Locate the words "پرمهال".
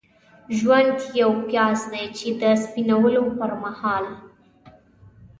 3.37-4.05